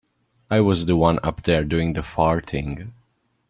I 0.49 0.61
was 0.61 0.87
the 0.87 0.95
one 0.95 1.19
up 1.21 1.43
there 1.43 1.63
doing 1.63 1.93
the 1.93 2.01
farting. 2.01 2.91